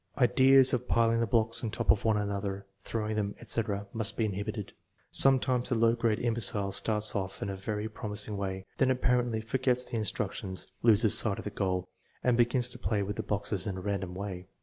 [0.17, 4.25] Ideas of piling the blocks on top of one another, throwing them, etc., must be
[4.25, 4.73] inhibited.
[5.11, 9.85] Sometimes the low grade imbecile starts off in a very promising way, then apparently forgets
[9.85, 11.87] the instructions (loses sight of the goal),
[12.23, 14.47] and begins to play with the boxes in a random way.